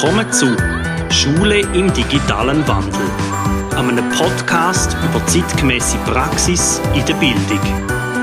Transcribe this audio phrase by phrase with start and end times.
[0.00, 0.56] Willkommen zu
[1.10, 3.00] Schule im digitalen Wandel,
[3.76, 7.58] einem Podcast über zeitgemäße Praxis in der Bildung.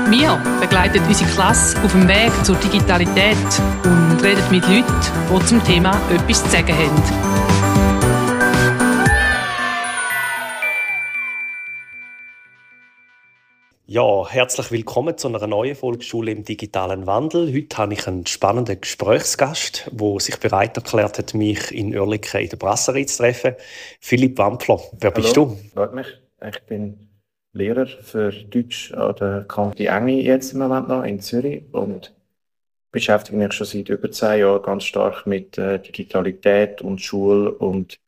[0.08, 3.36] Wir begleiten unsere Klasse auf dem Weg zur Digitalität
[3.84, 4.84] und reden mit Leuten,
[5.30, 7.65] die zum Thema etwas zu sagen haben.
[13.96, 17.50] Ja, herzlich willkommen zu einer neuen Folge Schule im digitalen Wandel.
[17.50, 22.50] Heute habe ich einen spannenden Gesprächsgast, der sich bereit erklärt hat, mich in Oerlikon in
[22.50, 23.54] der Brasserie zu treffen.
[24.00, 25.56] Philipp Wampfler, wer Hallo, bist du?
[25.72, 26.08] Freut mich.
[26.46, 27.08] Ich bin
[27.54, 32.14] Lehrer für Deutsch an der Kante Engi jetzt im Moment noch in Zürich und
[32.92, 37.98] beschäftige mich schon seit über zehn Jahren ganz stark mit äh, Digitalität und Schule und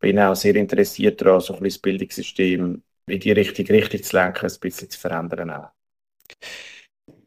[0.00, 4.16] bin auch sehr interessiert daran, so ein bisschen das Bildungssystem in die Richtung richtig zu
[4.16, 5.68] lenken, ein bisschen zu verändern auch.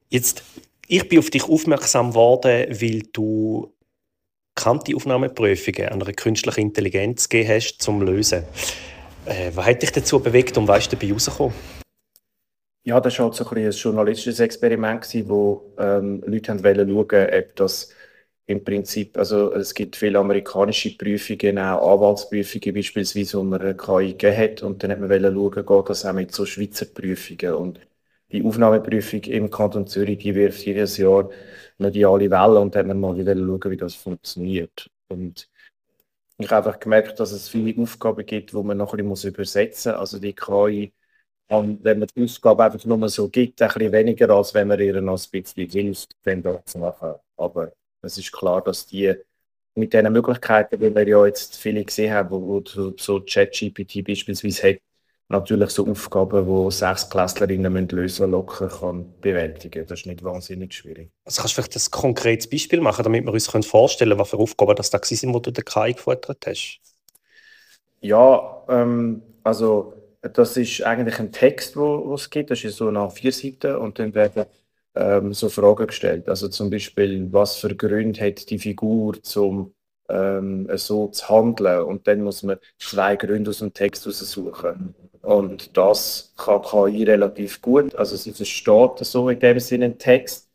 [0.10, 0.44] Jetzt,
[0.88, 3.74] ich bin auf dich aufmerksam geworden, weil du
[4.56, 8.44] Kanti-Aufnahmeprüfungen an einer künstlichen Intelligenz gegeben hast, zum Lösen.
[9.26, 11.54] Äh, was hat dich dazu bewegt und was ist dabei rausgekommen?
[12.86, 17.56] Ja, das war halt so ein, ein journalistisches Experiment, wo ähm, Leute wollten schauen, ob
[17.56, 17.90] das
[18.46, 24.12] im Prinzip, also es gibt viele amerikanische Prüfungen, auch Anwaltsprüfungen beispielsweise, wo man eine KI
[24.12, 27.80] gegeben hat und dann hat man schauen, geht das auch mit so Schweizer Prüfungen und
[28.32, 31.30] die Aufnahmeprüfung im Kanton Zürich, die wirft jedes Jahr
[31.78, 34.90] mediale Wellen und dann haben wir mal schauen, wie das funktioniert.
[35.10, 35.50] Und
[36.38, 39.92] ich habe einfach gemerkt, dass es viele Aufgaben gibt, wo man noch ein bisschen übersetzen
[39.94, 40.00] muss.
[40.00, 40.94] Also die KI,
[41.50, 44.80] und wenn man die Aufgabe einfach nur so gibt, ein bisschen weniger, als wenn man
[44.80, 47.14] ihr noch ein bisschen hilft, dann das zu machen.
[47.38, 47.74] Aber
[48.04, 49.14] es ist klar, dass die
[49.76, 54.70] mit diesen Möglichkeiten, die wir ja jetzt viele gesehen haben, wo, wo so ChatGPT beispielsweise
[54.70, 54.78] hat,
[55.30, 59.86] natürlich so Aufgaben, die Sechsklässlerinnen müssen lösen locker kann bewältigen.
[59.88, 61.10] Das ist nicht wahnsinnig schwierig.
[61.26, 64.38] Also kannst du vielleicht ein konkretes Beispiel machen, damit wir uns vorstellen können, was für
[64.38, 66.80] Aufgaben das da waren, die du der KI gefuttert hast?
[68.02, 72.52] Ja, ähm, also das ist eigentlich ein Text, wo es gibt.
[72.52, 74.46] Das ist so nach vier Seiten und dann werden
[74.96, 76.30] ähm, so Fragen gestellt.
[76.30, 79.74] Also zum Beispiel, was für Gründe hat die Figur, zum
[80.10, 81.84] ähm, so zu handeln?
[81.84, 84.96] Und dann muss man zwei Gründe aus dem Text raussuchen.
[85.22, 87.96] Und das kann KI relativ gut.
[87.96, 90.50] Also sie versteht so in dem Sinne einen Text.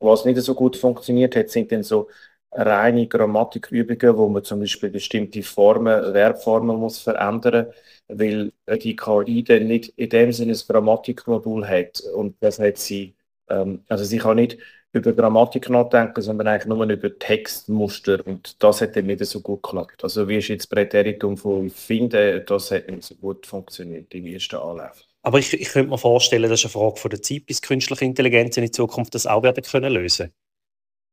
[0.00, 2.08] Was nicht so gut funktioniert hat, sind dann so
[2.52, 7.66] reine Grammatikübungen, wo man zum Beispiel bestimmte Formen, Verbformen muss verändern,
[8.08, 8.52] weil
[8.82, 12.00] die KI dann nicht in dem Sinne ein Grammatikmodul hat.
[12.00, 13.14] Und das hat sie
[13.50, 14.58] ähm, also sie kann nicht
[14.92, 19.62] über Grammatik nachdenken, sondern eigentlich nur über Textmuster und das hat dann nicht so gut
[19.62, 20.02] geklappt.
[20.02, 24.56] Also wie ist jetzt Präteritum von «finden», das hat nicht so gut funktioniert im ersten
[24.56, 25.04] Anlauf.
[25.22, 28.04] Aber ich, ich könnte mir vorstellen, das ist eine Frage von der Zeit, bis künstliche
[28.04, 30.32] Intelligenz in Zukunft das auch werden können lösen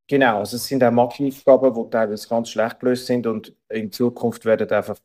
[0.07, 4.45] Genau, also es sind auch Matheaufgaben, die teilweise ganz schlecht gelöst sind und in Zukunft
[4.45, 4.99] werden einfach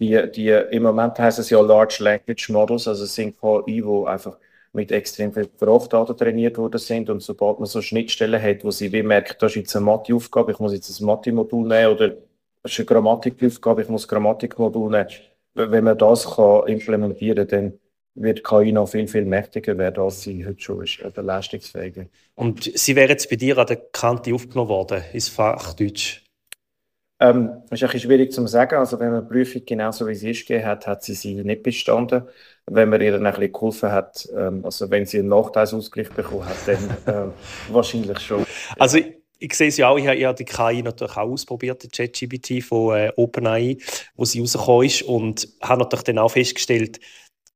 [0.00, 4.06] die, die im Moment heißt es ja Large Language Models, also es sind KI, die
[4.06, 4.38] einfach
[4.72, 7.10] mit extrem viel Profdaten trainiert worden sind.
[7.10, 10.52] Und sobald man so Schnittstellen hat, wo sie wie merkt, das ist jetzt eine Mathe-Aufgabe,
[10.52, 12.16] ich muss jetzt ein Mathe-Modul nehmen oder
[12.62, 15.08] das ist eine Grammatikaufgabe, ich muss ein Grammatikmodul nehmen.
[15.54, 17.78] Wenn man das kann implementieren kann, dann
[18.14, 22.06] wird KI noch viel, viel mächtiger werden, als sie heute schon ist, oder leistungsfähiger.
[22.34, 26.24] Und sie wäre jetzt bei dir an der Kante aufgenommen worden, ins Fach Deutsch?
[27.20, 28.76] Ähm, ist ein bisschen schwierig zu sagen.
[28.76, 31.62] Also, wenn man die Prüfung genauso wie sie ist gegeben hat, hat sie sie nicht
[31.64, 32.22] bestanden.
[32.66, 36.46] Wenn man ihr dann ein bisschen geholfen hat, ähm, also wenn sie einen Nachteilsausgleich bekommen
[36.46, 37.32] hat, dann äh,
[37.72, 38.46] wahrscheinlich schon.
[38.78, 38.98] Also,
[39.40, 41.88] ich, sehe es ja auch, ich habe, ich habe die KI natürlich auch ausprobiert, die
[41.88, 43.78] ChatGPT von äh, OpenAI,
[44.14, 47.00] wo sie rausgekommen ist und habe natürlich dann auch festgestellt,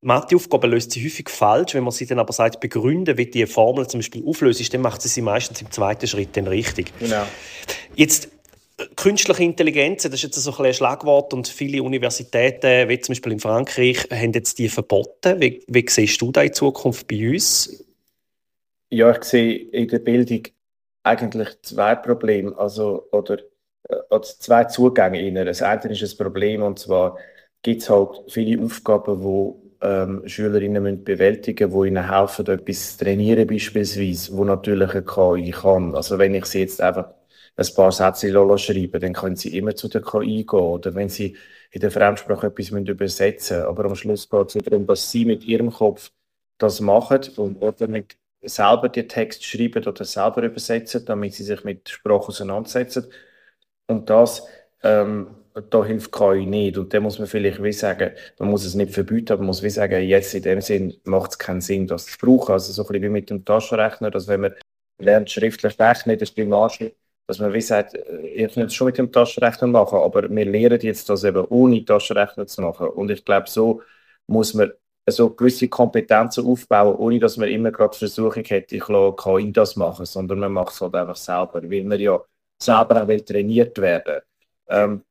[0.04, 1.74] Matheaufgaben löst sie häufig falsch.
[1.74, 5.00] Wenn man sie dann aber sagt, begründen, wie die Formel zum Beispiel auflöst, dann macht
[5.00, 6.92] sie sie meistens im zweiten Schritt dann richtig.
[6.98, 7.22] Genau.
[7.94, 8.31] Jetzt
[8.96, 13.40] Künstliche Intelligenz, das ist jetzt so ein, Schlagwort und viele Universitäten, wie zum Beispiel in
[13.40, 15.40] Frankreich, haben jetzt die verboten.
[15.40, 17.84] Wie, wie siehst du da in Zukunft bei uns?
[18.90, 20.42] Ja, ich sehe in der Bildung
[21.02, 23.38] eigentlich zwei Probleme, also, oder
[24.10, 25.44] also zwei Zugänge inner.
[25.44, 27.18] Das eine ist ein Problem und zwar
[27.62, 32.96] gibt es halt viele Aufgaben, die ähm, Schülerinnen müssen bewältigen müssen, die ihnen helfen, etwas
[32.96, 35.94] zu trainieren beispielsweise, wo natürlich eine KI kann.
[35.94, 37.12] Also wenn ich sie jetzt einfach
[37.56, 40.60] ein paar Sätze schreiben, dann können Sie immer zu der KI gehen.
[40.60, 41.36] Oder wenn Sie
[41.70, 43.68] in der Fremdsprache etwas übersetzen müssen.
[43.68, 46.10] Aber am Schluss geht es darum, dass Sie mit Ihrem Kopf
[46.58, 51.64] das machen und oder mit selber den Text schreiben oder selber übersetzen, damit Sie sich
[51.64, 53.06] mit Sprache auseinandersetzen.
[53.86, 54.46] Und das,
[54.82, 55.28] ähm,
[55.70, 56.78] da hilft KI nicht.
[56.78, 59.62] Und da muss man vielleicht wie sagen, man muss es nicht verbieten, aber man muss
[59.62, 62.52] wie sagen, jetzt in dem Sinn macht es keinen Sinn, das zu brauchen.
[62.52, 64.54] Also so ein bisschen wie mit dem Taschenrechner, dass wenn man
[64.98, 66.92] lernt schriftlich rechnen, das ist beim Anschluss
[67.26, 70.80] dass man wie sagt, äh, könnt es schon mit dem Taschenrechner machen, aber wir lernen
[70.80, 72.88] jetzt das eben ohne Taschenrechner zu machen.
[72.88, 73.82] Und ich glaube, so
[74.26, 74.72] muss man
[75.08, 79.76] so gewisse Kompetenzen aufbauen, ohne dass man immer gerade die Versuchung hat, ich KI das
[79.76, 82.20] machen, sondern man macht es halt einfach selber, weil man ja
[82.62, 84.22] selber auch will trainiert werden
[84.68, 85.04] ähm,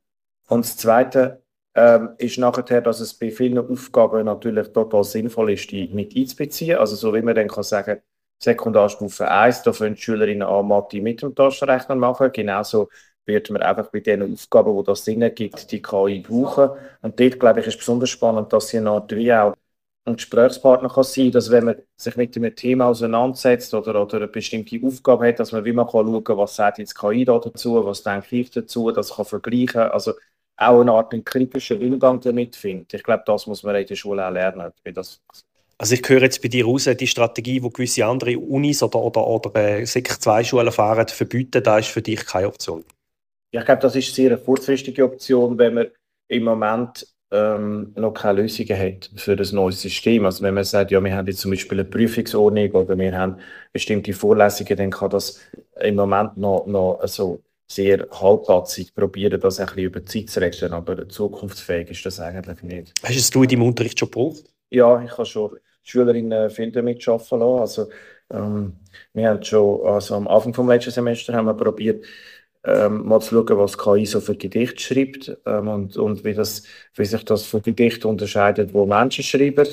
[0.50, 1.44] Und das Zweite
[1.76, 6.78] ähm, ist nachher, dass es bei vielen Aufgaben natürlich total sinnvoll ist, die mit einzubeziehen.
[6.80, 8.02] Also so wie man dann kann sagen,
[8.44, 12.32] Sekundarstufe 1, da können Schülerinnen an Mathe mit dem Taschenrechner machen.
[12.34, 12.90] Genauso
[13.26, 16.72] wird man einfach bei den Aufgaben, wo das Sinn ergibt, die KI brauchen.
[17.02, 19.54] Und dort, glaube ich, ist besonders spannend, dass sie eine Art wie auch
[20.06, 24.28] ein Gesprächspartner kann sein, dass wenn man sich mit einem Thema auseinandersetzt oder, oder eine
[24.28, 27.86] bestimmte Aufgabe hat, dass man wie man kann schauen, was sagt jetzt KI da dazu,
[27.86, 30.14] was denkt ich dazu, das kann vergleichen, also
[30.58, 32.94] auch eine Art einen kritischen Umgang damit findet.
[32.96, 34.72] Ich glaube, das muss man in der Schule auch lernen.
[34.94, 35.22] Das
[35.82, 39.26] also ich höre jetzt bei dir raus, die Strategie, die gewisse andere Unis oder, oder,
[39.26, 42.86] oder äh, Sek 2 Schulen fahren, verbieten, da ist für dich keine Option.
[43.52, 45.88] Ja, ich glaube, das ist sehr eine kurzfristige Option, wenn man
[46.28, 50.24] im Moment ähm, noch keine Lösungen hat für das neue System.
[50.24, 53.38] Also wenn man sagt, ja, wir haben jetzt zum Beispiel eine Prüfungsordnung oder wir haben
[53.74, 55.40] bestimmte Vorlesungen, dann kann das
[55.80, 60.42] im Moment noch, noch so sehr halbpatzig probieren, das ein bisschen über die Zeit zu
[60.42, 62.94] regeln, aber zukunftsfähig ist das eigentlich nicht.
[63.02, 64.44] Hast du es du in deinem Unterricht schon gebraucht?
[64.70, 67.60] Ja, ich habe schon Schülerinnen viel damit arbeiten lassen.
[67.62, 67.90] Also,
[68.32, 68.74] ähm,
[69.14, 72.06] wir haben schon, also am Anfang des letzten Semester haben wir probiert,
[72.64, 76.64] ähm, mal zu schauen, was KI so für Gedichte schreibt ähm, und, und wie, das,
[76.96, 79.68] wie sich das von Gedichten unterscheidet, wo Menschen schreiben.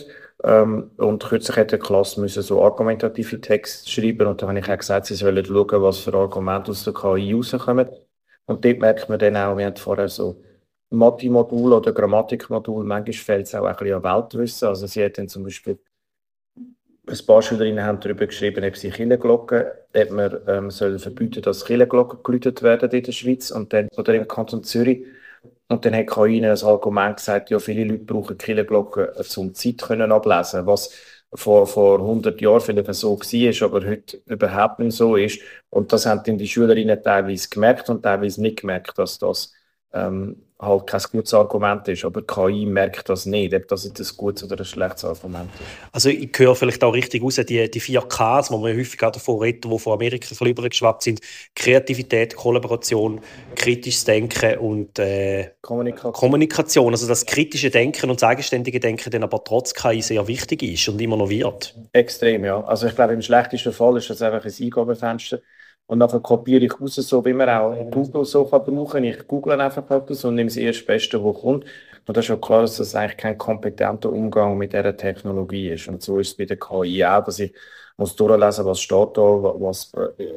[0.45, 4.71] Ähm, und kürzlich hat die Klasse müssen so argumentative Texte schreiben und da habe ich
[4.71, 7.89] auch gesagt, sie sollen schauen, was für Argumente aus der KI rauskommen.
[8.47, 10.43] Und dort merkt man dann auch, wir haben vorher so
[10.91, 14.69] Mathe-Modul oder Grammatik-Modul, manchmal fällt es auch ein bisschen an Weltwissen.
[14.69, 15.79] Also sie hat dann zum Beispiel
[17.09, 19.65] ein paar Schülerinnen haben darüber geschrieben, ob sie Kirchenglocken,
[19.95, 24.15] ob man ähm, soll verbieten dass Kirchenglocken geläutet werden in der Schweiz und dann, oder
[24.15, 25.05] im Kanton Zürich.
[25.69, 29.89] Und dann hat KI als Argument gesagt, ja, viele Leute brauchen Kirchenglocken, um die Zeit
[29.89, 30.91] können ablesen was
[31.35, 35.41] vor, vor 100 Jahren vielleicht so war, aber heute überhaupt nicht so ist.
[35.71, 39.53] Und das haben dann die Schülerinnen teilweise gemerkt und teilweise nicht gemerkt, dass das
[39.93, 42.05] ähm, halt kein gutes Argument ist.
[42.05, 45.79] Aber KI merkt das nicht, ob das ein gutes oder ein schlechtes Argument ist.
[45.93, 49.13] Also ich höre vielleicht auch richtig raus, die, die vier Ks, wo wir häufig auch
[49.13, 50.29] davon reden, die von Amerika
[50.69, 51.21] geschwappt sind,
[51.55, 53.21] Kreativität, Kollaboration,
[53.55, 56.13] kritisches Denken und äh, Kommunikation.
[56.13, 56.93] Kommunikation.
[56.93, 60.89] Also das kritische Denken und das eigenständige Denken dann aber trotz KI sehr wichtig ist
[60.89, 61.75] und immer noch wird.
[61.93, 62.63] Extrem, ja.
[62.65, 65.41] Also ich glaube, im schlechtesten Fall ist das einfach ein Eingabefenster
[65.89, 69.05] und dann kopiere ich raus, so wie man auch Google so kann brauchen.
[69.05, 71.65] Ich google einfach etwas und nehme das erste Beste, was kommt.
[72.07, 75.89] Und das ist auch klar, dass das eigentlich kein kompetenter Umgang mit dieser Technologie ist.
[75.89, 77.55] Und so ist es bei der KI auch, dass ich
[77.97, 79.93] muss durchlesen, was steht da, was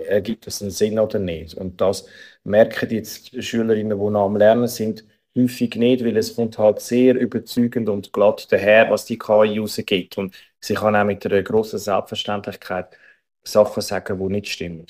[0.08, 1.56] ergibt es einen Sinn oder nicht.
[1.56, 2.08] Und das
[2.44, 5.06] merken jetzt Schülerinnen, die noch am Lernen sind,
[5.38, 10.18] häufig nicht, weil es kommt halt sehr überzeugend und glatt daher, was die KI rausgibt.
[10.18, 12.98] Und sie kann auch mit einer grossen Selbstverständlichkeit
[13.44, 14.88] Sachen sagen, die nicht stimmen.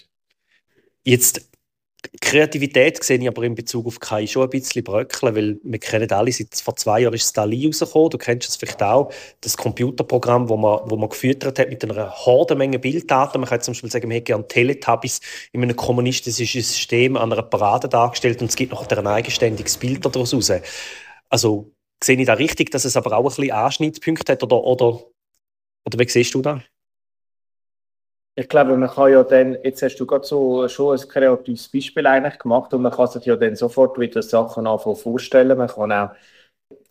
[1.03, 1.51] Jetzt
[2.19, 6.12] Kreativität sehe ich aber in Bezug auf KI schon ein bisschen bröckeln, weil wir kennen
[6.12, 9.12] alle, seit vor zwei Jahren ist DALI rausgekommen, du kennst es vielleicht auch,
[9.42, 13.39] das Computerprogramm, wo man, wo man gefüttert hat mit einer Hordenmenge Bilddaten.
[13.39, 15.21] Man kann zum Beispiel sagen, man hätte gerne Teletubbies
[15.51, 20.03] in einem kommunistischen System an einer Parade dargestellt und es gibt noch ein eigenständiges Bild
[20.03, 20.51] daraus raus.
[21.29, 21.72] Also
[22.03, 25.03] sehe ich da richtig, dass es aber auch ein bisschen Anschnittspunkte hat oder, oder,
[25.86, 26.62] oder wie siehst du das?
[28.36, 32.08] Ich glaube, man kann ja dann, jetzt hast du gerade so schon ein kreatives Beispiel
[32.08, 35.58] eigentlich gemacht und man kann sich ja dann sofort wieder Sachen anfangen vorstellen.
[35.58, 36.12] Man kann auch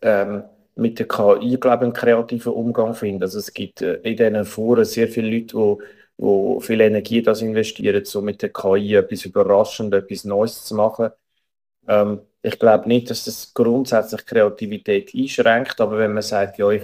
[0.03, 0.45] ähm,
[0.77, 3.23] mit der KI, glaube einen kreativen Umgang finden.
[3.25, 5.85] Also es gibt äh, in diesen Foren sehr viele Leute, die
[6.19, 11.11] wo viel Energie das investieren, so mit der KI etwas Überraschendes, etwas Neues zu machen.
[11.87, 16.83] Ähm, ich glaube nicht, dass das grundsätzlich Kreativität einschränkt, aber wenn man sagt, ja, ich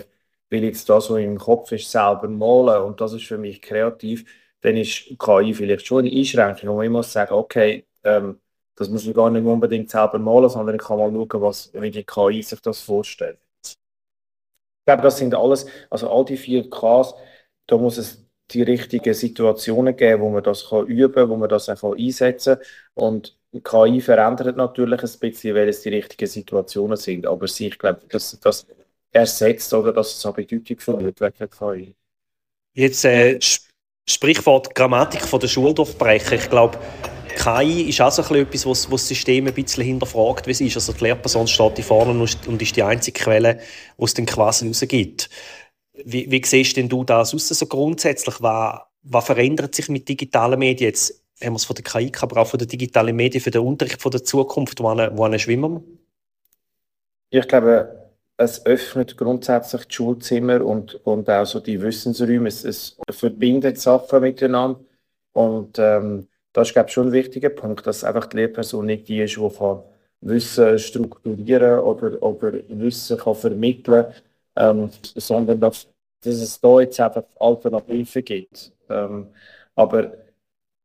[0.50, 4.24] will jetzt das, was im Kopf ist, selber malen und das ist für mich kreativ,
[4.66, 8.40] dann ist KI vielleicht schon eine Einschränkung, wo man muss sagen, okay, ähm,
[8.74, 11.90] das muss man gar nicht unbedingt selber malen, sondern ich kann mal schauen, was, wie
[11.90, 13.38] die KI sich das vorstellt.
[14.80, 17.14] Ich glaube, das sind alles, also all die vier Ks,
[17.66, 21.48] da muss es die richtigen Situationen geben, wo man das kann üben kann, wo man
[21.48, 22.64] das auch einsetzen kann.
[22.94, 27.26] Und KI verändert natürlich ein bisschen, weil es die richtigen Situationen sind.
[27.26, 28.66] Aber sie, ich glaube, dass das
[29.10, 31.96] ersetzt oder dass es eine Bedeutung verliert wegen KI.
[32.74, 33.40] Jetzt äh,
[34.08, 36.38] Sprichwort Grammatik von der Schule durchbrechen.
[36.38, 36.78] Ich glaube,
[37.36, 40.76] KI ist auch so etwas, was, das System ein bisschen hinterfragt, wie es ist.
[40.76, 42.12] Also die Lehrperson steht da vorne
[42.46, 43.60] und ist die einzige Quelle,
[43.98, 45.28] die es dann quasi rausgibt.
[46.04, 48.36] Wie, wie siehst denn du das aus, so grundsätzlich?
[48.40, 52.40] Was, was verändert sich mit digitalen Medien jetzt haben wir es von der KI, aber
[52.40, 55.82] auch von den digitalen Medien, für den Unterricht von der Zukunft, wo eine schwimmen wir?
[57.40, 57.95] Ich glaube,
[58.38, 62.48] es öffnet grundsätzlich die Schulzimmer und, und auch so die Wissensräume.
[62.48, 64.80] Es, es verbindet Sachen miteinander.
[65.32, 69.08] Und ähm, das ist, glaube ich, schon ein wichtiger Punkt, dass einfach die Lehrperson nicht
[69.08, 69.82] die ist, die kann
[70.22, 74.06] Wissen strukturieren oder, oder Wissen kann vermitteln
[74.56, 75.88] ähm, sondern dass,
[76.22, 78.72] dass es da jetzt einfach Alternativen gibt.
[78.88, 79.28] Ähm,
[79.74, 80.12] aber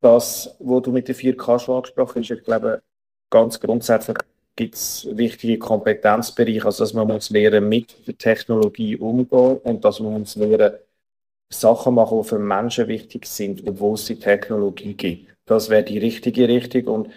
[0.02, 2.82] das, was du mit der 4K schon angesprochen hast, ich glaube,
[3.30, 4.18] ganz grundsätzlich
[4.56, 10.00] gibt es wichtige Kompetenzbereiche, also dass man muss lernen, mit der Technologie umgehen und dass
[10.00, 10.74] man muss lernen,
[11.50, 15.36] Sachen machen, die für Menschen wichtig sind, obwohl es die Technologie gibt.
[15.46, 17.10] Das wäre die richtige Richtung und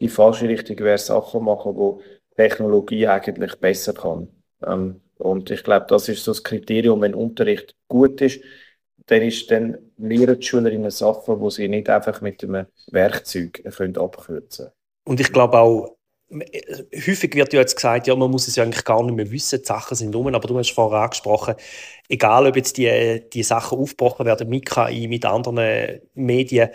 [0.00, 2.02] die falsche Richtung wäre Sachen machen, wo
[2.36, 4.28] Technologie eigentlich besser kann.
[4.64, 8.40] Ähm, und ich glaube, das ist so das Kriterium, wenn Unterricht gut ist,
[9.06, 13.96] dann ist dann lernen die Schülerinnen Sachen, die sie nicht einfach mit einem Werkzeug können
[13.96, 14.74] abkürzen können.
[15.04, 15.97] Und ich glaube auch,
[16.30, 19.60] häufig wird ja jetzt gesagt, ja, man muss es ja eigentlich gar nicht mehr wissen,
[19.60, 21.54] die Sachen sind rum, aber du hast vorher angesprochen,
[22.08, 26.70] egal ob jetzt die, die Sachen aufgebrochen werden mit KI, mit anderen Medien,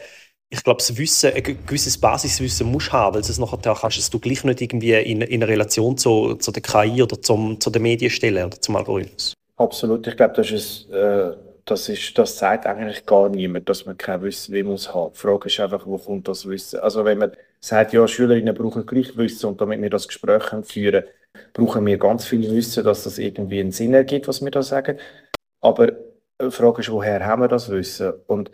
[0.50, 4.20] ich glaube, das Wissen, ein gewisses Basiswissen musst du haben, weil es nachher kannst du
[4.20, 8.12] gleich nicht irgendwie in, in Relation zu, zu der KI oder zum, zu den Medien
[8.12, 9.34] stellen oder zum Algorithmus.
[9.58, 11.32] Absolut, ich glaube, das ist, äh,
[11.66, 15.14] das ist, das sagt eigentlich gar niemand, dass man kein Wissen wie muss haben.
[15.14, 16.80] Die Frage ist einfach, wo kommt das Wissen?
[16.82, 17.32] Also wenn man
[17.64, 21.06] sagt, ja, Schülerinnen brauchen gleich Wissen und damit wir das Gespräch führen,
[21.54, 24.98] brauchen wir ganz viel Wissen, dass das irgendwie einen Sinn ergibt, was wir da sagen.
[25.62, 25.88] Aber
[26.42, 28.14] die Frage ist, woher haben wir das Wissen?
[28.28, 28.52] Und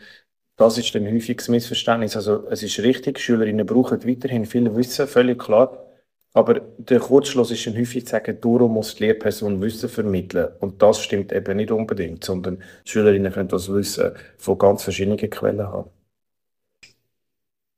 [0.57, 2.15] das ist ein häufiges Missverständnis.
[2.15, 5.85] Also es ist richtig, Schülerinnen brauchen weiterhin viel Wissen, völlig klar.
[6.33, 10.49] Aber der Kurzschluss ist dann häufig zu sagen, darum muss die Lehrperson Wissen vermitteln.
[10.59, 15.63] Und das stimmt eben nicht unbedingt, sondern Schülerinnen können das Wissen von ganz verschiedenen Quellen
[15.63, 15.89] haben.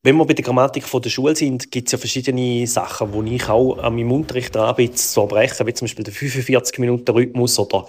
[0.04, 3.22] Wenn wir bei der Grammatik von der Schule sind, gibt es ja verschiedene Sachen, wo
[3.22, 7.86] ich auch an meinem Unterricht dran bin, zu erbrechen, wie zum Beispiel der 45-Minuten-Rhythmus oder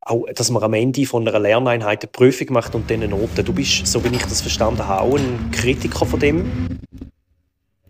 [0.00, 3.44] auch, dass man am Ende von einer Lerneinheit eine Prüfung macht und dann eine Note.
[3.44, 6.80] Du bist, so wie ich das verstanden habe, auch ein Kritiker von dem.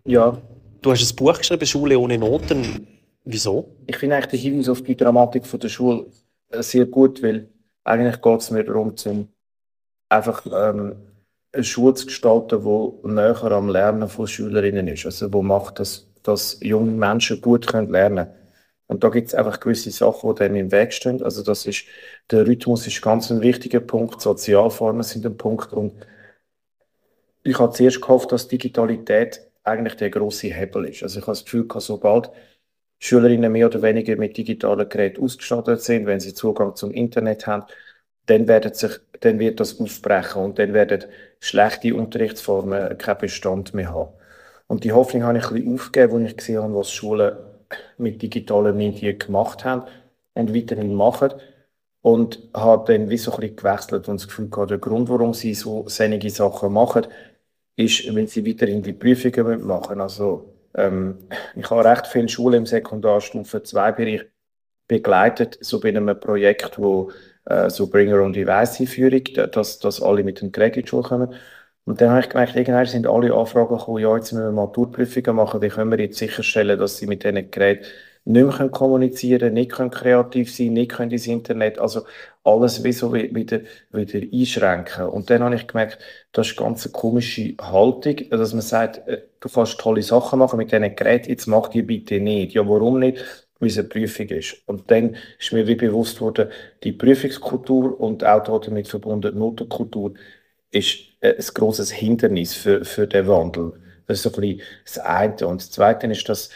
[0.04, 0.36] Ja.
[0.82, 2.86] Du hast ein Buch geschrieben, Schule ohne Noten.
[3.24, 3.74] Wieso?
[3.86, 6.06] Ich finde eigentlich den Hinweis auf die Grammatik von der Schule
[6.50, 7.48] äh, sehr gut, weil
[7.84, 9.28] eigentlich geht es mir darum, zum
[10.10, 10.96] einfach ähm,
[11.52, 15.04] eine Schule zu gestalten, die näher am Lernen von Schülerinnen ist.
[15.06, 18.42] Also wo macht, dass, dass junge Menschen gut können lernen können.
[18.86, 21.22] Und da gibt es einfach gewisse Sachen, die dann im Weg stehen.
[21.22, 21.84] Also das ist,
[22.30, 25.72] der Rhythmus ist ganz ein wichtiger Punkt, Sozialformen sind ein Punkt.
[25.72, 25.94] Und
[27.42, 31.02] ich habe zuerst gehofft, dass Digitalität eigentlich der große Hebel ist.
[31.02, 32.30] Also ich habe das Gefühl, sobald
[32.98, 37.64] Schülerinnen mehr oder weniger mit digitalen Geräten ausgestattet sind, wenn sie Zugang zum Internet haben,
[38.26, 41.04] dann, werden sich, dann wird das aufbrechen und dann werden
[41.42, 44.12] schlechte Unterrichtsformen keinen Bestand mehr haben.
[44.68, 47.36] Und die Hoffnung habe ich ein bisschen aufgegeben, als ich gesehen habe, was Schulen
[47.98, 49.82] mit digitalen Medien gemacht haben
[50.34, 51.32] und weiterhin machen.
[52.00, 55.34] Und habe dann wie so ein bisschen gewechselt und das Gefühl gehabt, der Grund, warum
[55.34, 57.06] sie so solche Sachen machen,
[57.76, 61.18] ist, wenn sie weiterhin die Prüfungen machen Also, ähm,
[61.56, 64.26] ich habe recht viele Schulen im Sekundarstufe 2 Bereich
[64.88, 67.10] begleitet, so bei einem Projekt, wo
[67.46, 71.02] äh, so Bringer on Device Einführung, dass, dass alle mit dem Gerät in die Schule
[71.02, 71.34] kommen.
[71.84, 75.34] Und dann habe ich gemerkt, irgendwann sind alle Anfragen gekommen, ja, jetzt müssen wir Maturprüfungen
[75.36, 77.86] machen, wie können wir jetzt sicherstellen, dass sie mit diesen Geräten
[78.24, 82.02] nicht mehr kommunizieren können, nicht können kreativ sein nicht können ins Internet, also
[82.44, 85.06] alles wie so wieder, wieder einschränken.
[85.06, 85.98] Und dann habe ich gemerkt,
[86.32, 90.56] das ist ganz eine komische Haltung, dass man sagt, äh, du kannst tolle Sachen machen
[90.58, 92.54] mit diesen Geräten, jetzt mach die bitte nicht.
[92.54, 93.24] Ja, warum nicht?
[93.62, 94.56] Weil es eine Prüfung ist.
[94.66, 96.50] Und dann ist mir wie bewusst worden,
[96.82, 100.14] die Prüfungskultur und auch damit verbundene Notenkultur
[100.72, 103.74] ist äh, ein großes Hindernis für, für den Wandel.
[104.08, 105.46] Das ist so ein bisschen das eine.
[105.46, 106.50] Und das zweite ist, dass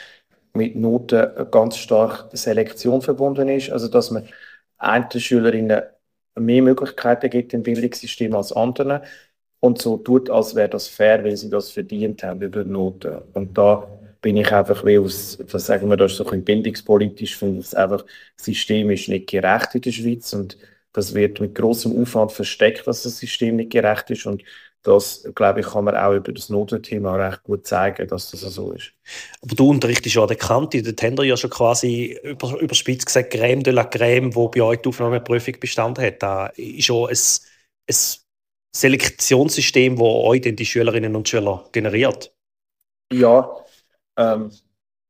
[0.52, 3.70] mit Noten ganz stark Selektion verbunden ist.
[3.70, 4.28] Also, dass man
[4.78, 5.82] einen Schülerinnen
[6.34, 9.02] mehr Möglichkeiten gibt im Bildungssystem als anderen
[9.60, 13.18] und so tut, als wäre das fair, weil sie das verdient haben über Noten.
[13.32, 13.86] Und da
[14.26, 17.66] bin ich einfach wie aus, was sagen wir, das ist so ein bildungspolitisch, finde ich
[17.66, 18.04] es einfach,
[18.36, 20.58] systemisch nicht gerecht in der Schweiz und
[20.92, 24.42] das wird mit großem Aufwand versteckt, dass das System nicht gerecht ist und
[24.82, 28.72] das, glaube ich, kann man auch über das Notenthema recht gut zeigen, dass das so
[28.72, 28.90] ist.
[29.42, 33.32] Aber du unterrichtest ja an der Kante, der Tender ja schon quasi über, überspitzt gesagt
[33.32, 36.20] Crème de la Crème, wo bei euch die Aufnahmeprüfung bestanden hat.
[36.20, 37.16] Da ist ja ein,
[37.88, 37.96] ein
[38.74, 42.32] Selektionssystem, das euch dann die Schülerinnen und Schüler generiert.
[43.12, 43.65] Ja,
[44.16, 44.50] ähm,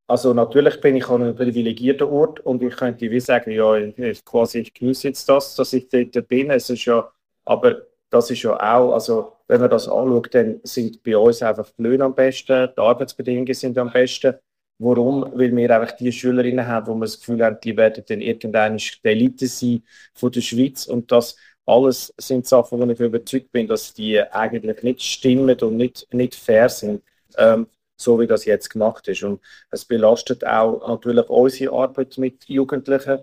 [0.08, 4.24] also natürlich bin ich an einem privilegierten Ort und ich könnte wie sagen, ja, ich,
[4.24, 6.50] quasi ich genieße jetzt das, dass ich dort bin.
[6.50, 7.10] Es ist ja,
[7.44, 11.70] aber das ist ja auch, also wenn man das anschaut, dann sind bei uns einfach
[11.76, 14.34] die Löhne am besten, die Arbeitsbedingungen sind am besten.
[14.78, 15.22] Warum?
[15.34, 18.76] Weil wir einfach die Schülerinnen haben, wo wir das Gefühl haben, die werden dann irgendwann
[18.76, 19.82] die Elite sein
[20.14, 24.82] von der Schweiz und das alles sind Sachen, wo ich überzeugt bin, dass die eigentlich
[24.82, 27.02] nicht stimmen und nicht, nicht fair sind,
[27.38, 29.22] ähm, so wie das jetzt gemacht ist.
[29.22, 33.20] Und es belastet auch natürlich unsere Arbeit mit Jugendlichen.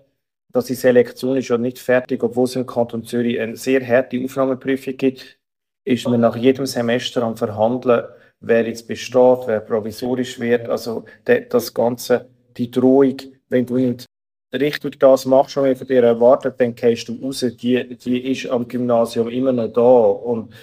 [0.51, 4.23] Dass die Selektion ist ja nicht fertig, obwohl es im Kanton Zürich eine sehr harte
[4.23, 5.39] Aufnahmeprüfung gibt,
[5.83, 8.05] ist man nach jedem Semester am Verhandeln,
[8.39, 10.69] wer jetzt besteht, wer provisorisch wird.
[10.69, 13.17] Also das Ganze, die Drohung,
[13.49, 14.05] wenn du nicht
[14.53, 17.39] richtig das machst, was man von dir erwartet, dann gehst du raus.
[17.39, 19.81] Die, die ist am Gymnasium immer noch da.
[19.81, 20.53] Und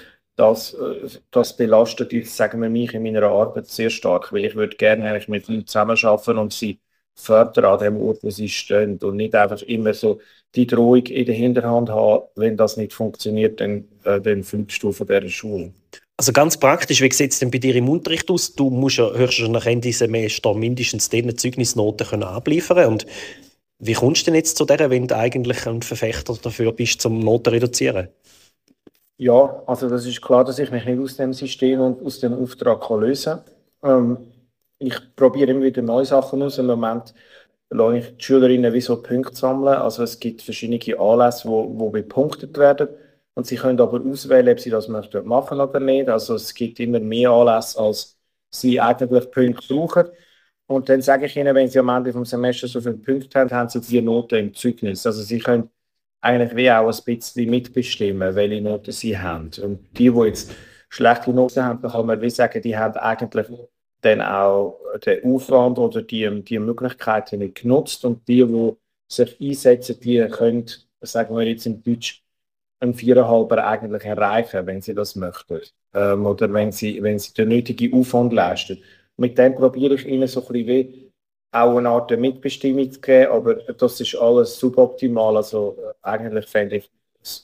[0.40, 4.54] das, äh, das belastet jetzt, sagen wir mich, in meiner Arbeit sehr stark, weil ich
[4.54, 6.80] würde gerne eigentlich mit Leuten zusammenarbeiten und sie
[7.14, 10.20] fördern an dem Ort, wo sie stehen und nicht einfach immer so
[10.54, 14.92] die Drohung in der Hinterhand haben, wenn das nicht funktioniert, dann, äh, dann fliegst du
[14.92, 15.73] von dieser Schule.
[16.16, 18.54] Also ganz praktisch, wie sieht es denn bei dir im Unterricht aus?
[18.54, 23.06] Du musst ja höchstens nach Ende Semester mindestens diese Zeugnisnoten können abliefern und
[23.78, 27.20] wie kommst du denn jetzt zu der, wenn du eigentlich ein Verfechter dafür bist, zum
[27.20, 28.09] Noten reduzieren?
[29.21, 32.33] Ja, also das ist klar, dass ich mich nicht aus dem System und aus dem
[32.35, 33.41] Auftrag lösen
[33.83, 34.17] kann.
[34.17, 34.19] Ähm,
[34.79, 36.57] ich probiere immer wieder neue Sachen aus.
[36.59, 37.15] Im Moment
[37.69, 39.77] lasse ich die Schülerinnen wie so Punkte sammeln.
[39.77, 42.89] Also es gibt verschiedene Anlässe, wo, wo bepunktet werden.
[43.35, 46.09] Und sie können aber auswählen, ob sie das möchten machen oder nicht.
[46.09, 48.19] Also es gibt immer mehr Anlässe, als
[48.50, 50.07] sie eigentlich Punkte brauchen.
[50.67, 53.50] Und dann sage ich ihnen, wenn sie am Ende des Semesters so viele Punkte haben,
[53.50, 55.05] haben sie die Noten im Zeugnis.
[55.07, 55.71] Also sie können
[56.21, 59.50] eigentlich wie auch ein bisschen mitbestimmen, welche Noten sie haben.
[59.62, 60.53] Und die, die jetzt
[60.89, 63.47] schlechte Noten haben, kann man wie sagen, die haben eigentlich
[64.03, 68.73] dann auch den Aufwand oder die, die Möglichkeiten nicht genutzt und die, die
[69.09, 70.67] sich einsetzen, die können,
[71.00, 72.23] sagen wir jetzt in Deutsch,
[72.81, 75.61] einen Viererhalber eigentlich erreichen, wenn sie das möchten.
[75.93, 78.83] Ähm, oder wenn sie, wenn sie den nötigen Aufwand leisten.
[79.17, 81.00] Mit dem probiere ich ihnen so ein bisschen wie
[81.52, 85.36] auch eine Art Mitbestimmung zu geben, aber das ist alles suboptimal.
[85.36, 86.91] Also äh, eigentlich fände ich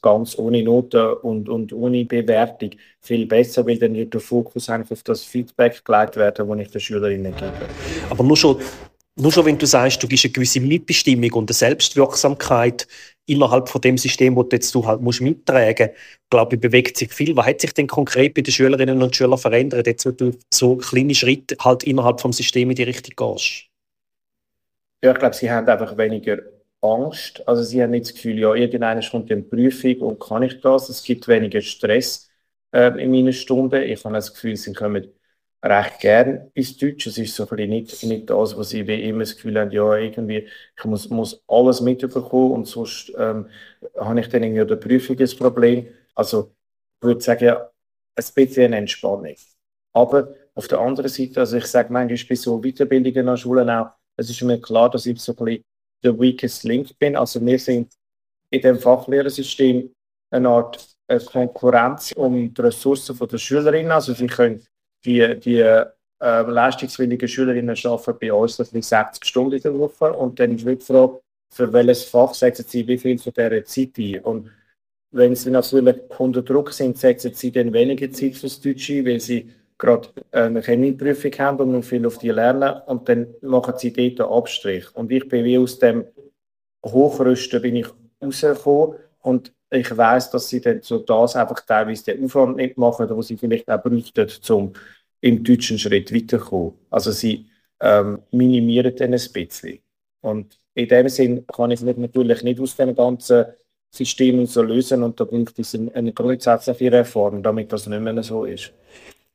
[0.00, 4.92] ganz ohne Noten und, und ohne Bewertung viel besser, weil dann wird der Fokus einfach
[4.92, 7.52] auf das Feedback geleitet werden, das ich den Schülerinnen gebe.
[8.08, 8.58] Aber nur schon,
[9.18, 12.86] nur schon, wenn du sagst, du gibst eine gewisse Mitbestimmung und eine Selbstwirksamkeit
[13.26, 15.98] innerhalb von dem System, das jetzt du halt musst mittragen musst,
[16.30, 17.36] glaube ich, bewegt sich viel.
[17.36, 20.76] Was hat sich denn konkret bei den Schülerinnen und Schülern verändert, jetzt, wenn du so
[20.76, 23.66] kleine Schritte halt innerhalb vom System in die Richtung gehst?
[25.02, 26.38] Ja, ich glaube, sie haben einfach weniger
[26.80, 27.46] Angst.
[27.46, 30.88] Also sie haben nicht das Gefühl, ja, irgendeiner kommt in Prüfung und kann ich das.
[30.88, 32.30] Es gibt weniger Stress
[32.72, 33.82] äh, in meinen Stunden.
[33.82, 35.06] Ich habe das Gefühl, sie kommen
[35.62, 37.06] recht gern ins Deutsch.
[37.06, 39.94] Es ist so ein nicht, nicht das, was sie wie immer das Gefühl haben, ja,
[39.96, 43.48] irgendwie, ich muss, muss alles mitbekommen und sonst ähm,
[43.98, 45.88] habe ich dann irgendwie an der Prüfung ein Problem.
[46.14, 46.54] Also
[47.00, 47.48] ich würde sagen,
[48.16, 49.34] ein bisschen eine Entspannung.
[49.92, 53.90] Aber auf der anderen Seite, also ich sage manchmal bei so Weiterbildungen an Schulen auch,
[54.16, 55.64] es ist mir klar, dass ich so ein bisschen
[56.02, 57.16] der weakest link bin.
[57.16, 57.92] Also wir sind
[58.50, 59.90] in dem Fachlehrersystem
[60.30, 63.92] eine Art äh, Konkurrenz um die Ressourcen der Schülerinnen.
[63.92, 64.64] Also sie können
[65.04, 65.86] die, die äh,
[66.20, 70.76] leistungswilligen Schülerinnen arbeiten bei uns etwa 60 Stunden in der Woche und dann ist die
[70.76, 71.20] Frage,
[71.52, 74.20] für welches Fach setzen sie wie viel von dieser Zeit ein.
[74.20, 74.50] Und
[75.12, 79.50] wenn sie natürlich unter Druck sind, setzen sie dann weniger Zeit fürs Deutsche, weil sie
[79.78, 84.38] gerade eine Chemieprüfung haben und viel auf die lernen und dann machen sie dort einen
[84.38, 84.94] Abstrich.
[84.94, 86.04] Und ich bin wie aus dem
[86.84, 87.86] Hochrüsten bin ich
[88.22, 93.08] rausgekommen und ich weiß, dass sie dann so das einfach teilweise den Aufwand nicht machen,
[93.10, 94.72] wo sie vielleicht auch bräuchten, um
[95.20, 96.74] im deutschen Schritt weiterzukommen.
[96.90, 97.46] Also sie
[97.80, 99.80] ähm, minimieren dann ein bisschen.
[100.20, 103.46] Und in dem Sinn kann ich mich natürlich nicht aus dem ganzen
[103.90, 108.44] System so lösen und da braucht es eine grundsätzliche Reform, damit das nicht mehr so
[108.44, 108.72] ist.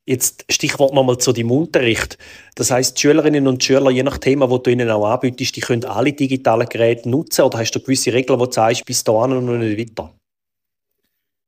[0.08, 2.18] Jetzt Stichwort nochmal zu dem Unterricht.
[2.56, 5.62] Das heißt, die Schülerinnen und Schüler, je nach Thema, wo du ihnen auch anbietest, die
[5.62, 9.38] können alle digitalen Geräte nutzen oder hast du gewisse Regeln, wo du sagst, bis dahin
[9.38, 10.14] und nicht weiter?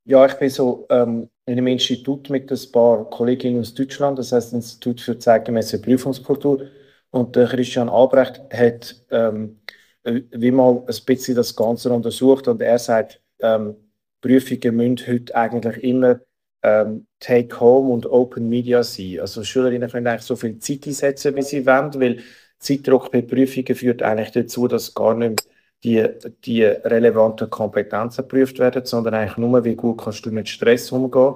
[0.06, 4.32] Ja, ich bin so ähm, in einem Institut mit ein paar Kolleginnen aus Deutschland, das
[4.32, 6.68] heißt Institut für zeitgemäße Prüfungskultur.
[7.10, 9.62] Und der Christian Albrecht hat ähm,
[10.04, 13.76] wie mal ein bisschen das Ganze untersucht und er sagt, ähm,
[14.22, 16.20] Prüfungen müssen heute eigentlich immer
[16.64, 19.20] ähm, Take-Home und Open Media sein.
[19.20, 22.24] Also Schülerinnen können eigentlich so viel Zeit einsetzen, wie sie wollen, weil
[22.60, 25.48] Zeitdruck bei Prüfungen führt eigentlich dazu, dass gar nicht
[25.84, 26.08] die,
[26.46, 31.36] die relevanten Kompetenzen geprüft werden, sondern eigentlich nur, wie gut kannst du mit Stress umgehen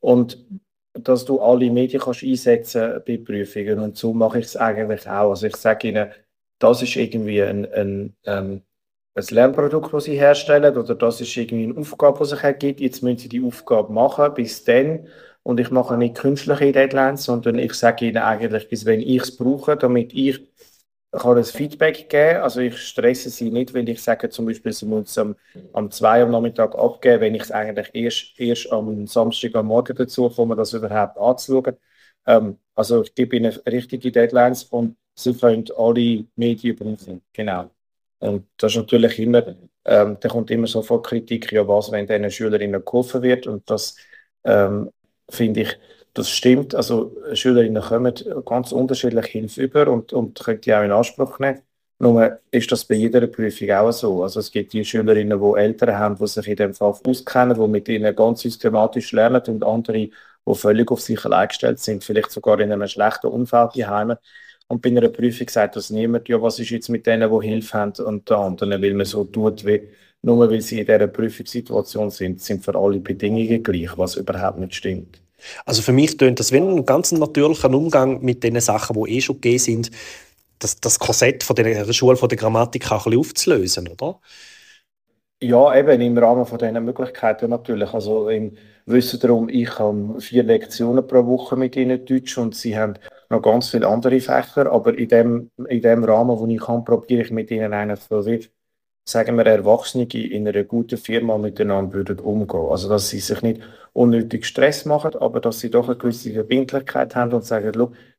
[0.00, 0.38] und
[0.94, 3.80] dass du alle Medien kannst einsetzen bei Prüfungen.
[3.80, 5.30] Und so mache ich es eigentlich auch.
[5.30, 6.10] Also ich sage Ihnen,
[6.58, 8.62] das ist irgendwie ein, ein, ähm,
[9.18, 12.80] ein Lernprodukt, das sie herstellen, oder das ist irgendwie eine Aufgabe, die sich ergibt.
[12.80, 14.34] Jetzt müssen sie die Aufgabe machen.
[14.34, 15.08] Bis dann
[15.42, 19.36] und ich mache nicht künstliche Deadlines, sondern ich sage ihnen eigentlich, bis wenn ich es
[19.36, 20.40] brauche, damit ich
[21.12, 22.42] kann ein Feedback geben.
[22.42, 25.36] Also ich stresse sie nicht, wenn ich sage, zum Beispiel, sie müssen es am,
[25.72, 29.96] am 2 am Nachmittag abgeben, wenn ich es eigentlich erst, erst am Samstag am Morgen
[29.96, 31.76] dazu komme, das überhaupt anzuschauen.
[32.26, 37.22] Ähm, also ich gebe ihnen richtige Deadlines und sie können alle Medien brauchen.
[37.32, 37.70] Genau.
[38.20, 42.30] Und das ist natürlich immer, ähm, da kommt immer sofort Kritik, ja was, wenn diesen
[42.30, 43.96] Schülerinnen geholfen wird und das
[44.44, 44.90] ähm,
[45.30, 45.78] finde ich,
[46.14, 46.74] das stimmt.
[46.74, 51.62] Also Schülerinnen kommen ganz unterschiedlich Hilfe über und, und können die auch in Anspruch nehmen.
[52.00, 54.22] Nur ist das bei jeder Prüfung auch so.
[54.22, 57.68] Also es gibt die Schülerinnen, die Eltern haben, die sich in dem Fall auskennen, die
[57.68, 60.12] mit ihnen ganz systematisch lernen und andere, die
[60.54, 64.14] völlig auf sich allein gestellt sind, vielleicht sogar in einem schlechten Umfeld daheim.
[64.68, 67.78] Und bei einer Prüfung sagt das niemand, ja, was ist jetzt mit denen, die Hilfe
[67.78, 69.88] haben und den anderen, weil man so tut, wie
[70.22, 74.74] nur weil sie in dieser Prüfungssituation sind, sind für alle Bedingungen gleich, was überhaupt nicht
[74.74, 75.22] stimmt.
[75.64, 79.20] Also für mich tönt das wie ein ganz natürlicher Umgang mit den Sachen, die eh
[79.20, 79.90] schon gegeben sind,
[80.58, 84.20] das, das Korsett von der Schule von der Grammatik auch ein bisschen aufzulösen, oder?
[85.40, 87.94] Ja, eben im Rahmen von diesen Möglichkeiten natürlich.
[87.94, 92.76] Also im Wissen darum, ich habe vier Lektionen pro Woche mit ihnen Deutsch und sie
[92.76, 92.94] haben
[93.30, 97.22] noch ganz viele andere Fächer, aber in dem, in dem Rahmen, wo ich kann, probiere
[97.22, 98.48] ich mit ihnen eigentlich so wie
[99.08, 102.66] sagen wir, Erwachsene in einer guten Firma miteinander würden umgehen.
[102.70, 103.62] Also, dass sie sich nicht
[103.94, 107.72] unnötig Stress machen, aber dass sie doch eine gewisse Verbindlichkeit haben und sagen,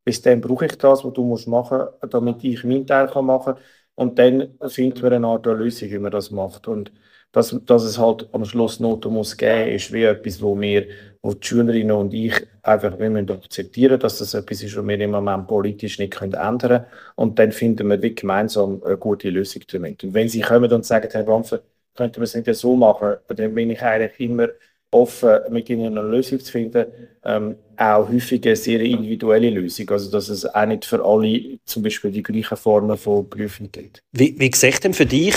[0.04, 3.63] bis dann brauche ich das, was du musst machen, damit ich meinen Teil machen kann.
[3.95, 6.67] Und dann finden wir eine Art Lösung, wie man das macht.
[6.67, 6.91] Und
[7.31, 10.87] dass, dass es halt am Schluss Noten muss geben, ist wie etwas, wo wir,
[11.21, 15.11] wo die Schülerinnen und ich einfach, müssen akzeptieren, dass das etwas ist, was wir im
[15.11, 16.85] Moment politisch nicht können ändern können.
[17.15, 20.03] Und dann finden wir wie gemeinsam eine gute Lösung damit.
[20.03, 21.61] Und wenn sie kommen und sagen, Herr Wampfer,
[21.95, 24.47] könnten wir es nicht so machen, dann bin ich eigentlich immer
[24.91, 26.85] offen, mit ihnen eine Lösung zu finden.
[27.23, 29.89] Ähm, auch häufig eine sehr individuelle Lösung.
[29.91, 34.01] Also, dass es auch nicht für alle zum Beispiel die gleichen Formen von Prüfung gibt.
[34.11, 35.35] Wie, wie sieht denn für dich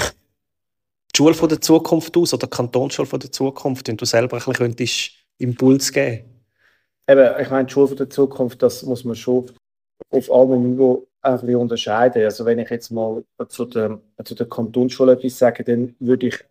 [1.14, 4.36] die Schule von der Zukunft aus oder die Kantonsschule von der Zukunft, wenn du selber
[4.36, 6.24] ein bisschen könntest Impuls geben
[7.08, 9.50] Eben, ich meine, die Schule von der Zukunft, das muss man schon
[10.10, 12.24] auf allem Niveau ein bisschen unterscheiden.
[12.24, 16.44] Also wenn ich jetzt mal zu der, zu der Kantonsschule etwas sage, dann würde ich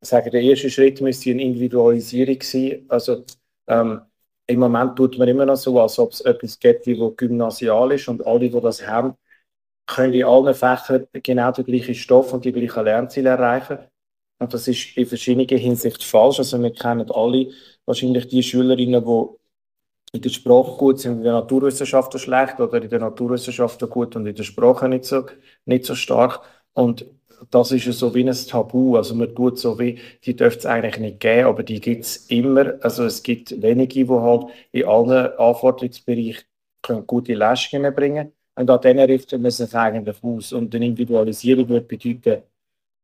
[0.00, 2.84] sagen, der erste Schritt müsste eine Individualisierung sein.
[2.88, 3.24] Also
[3.68, 4.02] ähm,
[4.46, 8.08] im Moment tut man immer noch so, als ob es etwas gibt, wo gymnasial ist
[8.08, 9.14] und alle, die das haben,
[9.94, 13.78] können in allen Fächern genau den gleichen Stoff und die gleichen Lernziele erreichen.
[14.38, 16.38] Und das ist in verschiedenen Hinsichten falsch.
[16.40, 17.48] Also wir kennen alle
[17.86, 19.26] wahrscheinlich die Schülerinnen, die
[20.12, 24.26] in der Sprache gut sind, in der Naturwissenschaften schlecht oder in der Naturwissenschaften gut und
[24.26, 25.26] in der Sprache nicht so,
[25.64, 26.42] nicht so stark.
[26.74, 27.06] Und
[27.50, 28.96] das ist so wie ein Tabu.
[28.96, 32.16] Also man tut so wie, die dürfte es eigentlich nicht geben, aber die gibt es
[32.28, 32.74] immer.
[32.82, 36.44] Also es gibt wenige, die halt in allen Anforderungsbereichen
[37.06, 38.41] gute Leistungen bringen können.
[38.54, 40.52] Und an denen richtet man sich eigentlich aus.
[40.52, 42.42] Und eine Individualisierung würde bedeuten,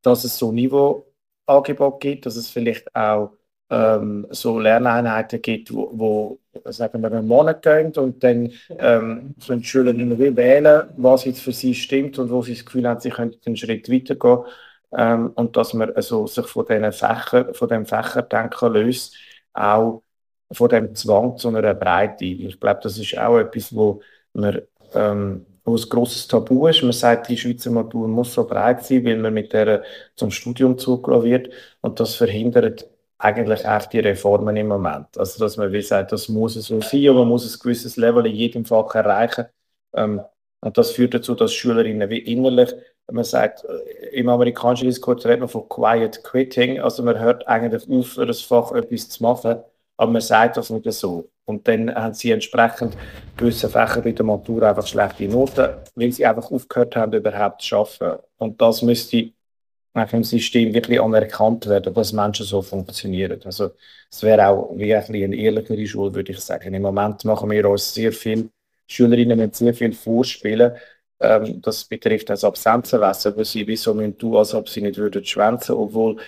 [0.02, 3.32] dass es so Niveauangebot gibt, dass es vielleicht auch
[3.70, 9.60] ähm, so Lerneinheiten gibt, wo, wo sagen wir, einen Monat gehen und dann ähm, können
[9.60, 9.94] die Schüler
[10.36, 13.56] wählen, was jetzt für sie stimmt und wo sie das Gefühl haben, sie könnten einen
[13.56, 14.44] Schritt weitergehen.
[14.92, 19.16] Ähm, und dass man also sich von diesen Fächern, von dem Fächerdenken löst,
[19.52, 20.02] auch
[20.50, 22.24] von dem Zwang zu einer Breite.
[22.24, 24.00] Ich glaube, das ist auch etwas, wo
[24.32, 24.62] man
[24.94, 26.82] ähm, wo ein grosses Tabu ist.
[26.82, 29.82] Man sagt, die Schweizer Matur muss so breit sein, weil man mit der
[30.16, 31.50] zum Studium zugelassen wird.
[31.80, 35.06] Und das verhindert eigentlich auch die Reformen im Moment.
[35.18, 38.26] Also, dass man wie sagt, das muss so sein und man muss ein gewisses Level
[38.26, 39.46] in jedem Fach erreichen.
[39.94, 40.22] Ähm,
[40.60, 42.74] und das führt dazu, dass Schülerinnen wie innerlich,
[43.10, 47.88] man sagt, äh, im amerikanischen Diskurs redet man von Quiet Quitting, also man hört eigentlich
[47.88, 49.58] auf, für das Fach etwas zu machen,
[49.98, 51.30] aber man sagt das nicht so.
[51.44, 52.96] Und dann haben sie entsprechend
[53.36, 57.76] gewisse Fächer bei der Matur einfach schlechte Noten, weil sie einfach aufgehört haben, überhaupt zu
[57.76, 58.22] arbeiten.
[58.38, 59.32] Und das müsste
[59.94, 63.40] nach dem System wirklich anerkannt werden, dass Menschen so funktionieren.
[63.44, 63.72] Also
[64.10, 66.74] es wäre auch wie ein eine ehrlichere Schule, würde ich sagen.
[66.74, 68.50] Im Moment machen wir uns sehr viel,
[68.86, 70.72] Schülerinnen müssen sehr viel vorspielen.
[71.20, 75.24] Ähm, das betrifft das Absenzenwesen, wo sie wie so tun, als ob sie nicht würden
[75.24, 76.18] schwänzen, obwohl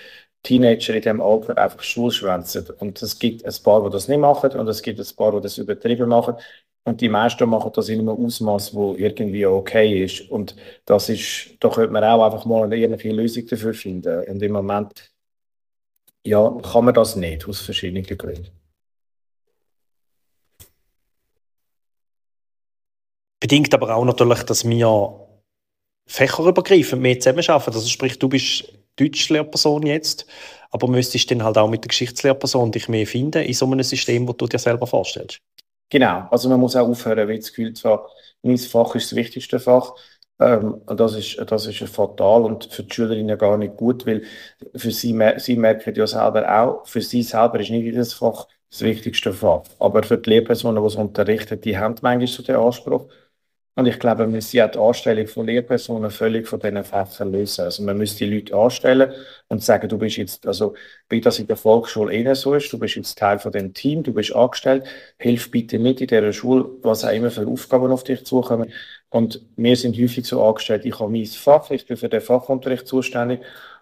[0.43, 2.67] Teenager in diesem Alter einfach Schule schwänzen.
[2.79, 5.41] Und es gibt ein paar, die das nicht machen und es gibt ein paar, die
[5.41, 6.35] das übertrieben machen.
[6.83, 10.21] Und die meisten machen das in einem Ausmaß, wo irgendwie okay ist.
[10.31, 14.23] Und das ist, da könnte man auch einfach mal eine ehrliche Lösung dafür finden.
[14.27, 15.11] Und im Moment,
[16.25, 18.49] ja, kann man das nicht, aus verschiedenen Gründen.
[23.39, 25.27] Bedingt aber auch natürlich, dass wir
[26.07, 27.73] fächerübergreifend mehr zusammenarbeiten.
[27.73, 30.25] Also sprich, du bist Deutschlehrperson jetzt,
[30.71, 34.27] aber müsstest dann halt auch mit der Geschichtslehrperson dich mehr finden in so einem System,
[34.27, 35.41] wo du dir selber vorstellst.
[35.89, 38.03] Genau, also man muss auch aufhören, weil das Gefühl haben,
[38.43, 39.93] mein Fach ist das wichtigste Fach.
[40.39, 44.23] Ähm, das ist, das ist fatal und für die Schülerinnen gar nicht gut, weil
[44.75, 48.81] für sie, sie merken ja selber auch, für sie selber ist nicht jedes Fach das
[48.81, 49.63] wichtigste Fach.
[49.79, 53.07] Aber für die Lehrpersonen, die es unterrichten, die haben manchmal so den Anspruch.
[53.75, 57.63] Und ich glaube, wir müssen ja die Anstellung von Lehrpersonen völlig von diesen Fächern lösen.
[57.63, 59.13] Also man müsste die Leute anstellen
[59.47, 60.75] und sagen, du bist jetzt, also
[61.07, 64.03] wie das in der Volksschule eh so ist, du bist jetzt Teil von dem Team,
[64.03, 64.85] du bist angestellt,
[65.17, 68.73] hilf bitte mit in dieser Schule, was auch immer für Aufgaben auf dich zukommen.
[69.09, 72.87] Und wir sind häufig so angestellt, ich habe mein Fach, ich bin für den Fachunterricht
[72.87, 73.39] zuständig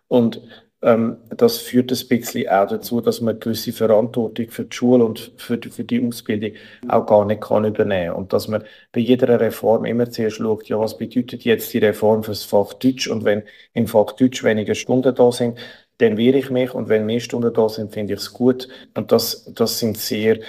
[0.07, 0.41] und
[0.81, 5.33] ähm, das führt ein bisschen auch dazu, dass man gewisse Verantwortung für die Schule und
[5.37, 6.51] für die, für die Ausbildung
[6.87, 8.63] auch gar nicht kann übernehmen Und dass man
[8.93, 12.73] bei jeder Reform immer zuerst schaut, ja, was bedeutet jetzt die Reform für das Fach
[12.73, 13.07] Deutsch?
[13.09, 15.59] Und wenn im Fach Deutsch weniger Stunden da sind,
[15.97, 16.73] dann wehre ich mich.
[16.73, 18.69] Und wenn mehr Stunden da sind, finde ich es gut.
[18.95, 20.39] Und das, das sind sehr,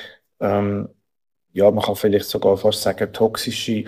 [0.40, 0.88] ähm,
[1.52, 3.84] ja, man kann vielleicht sogar fast sagen, toxische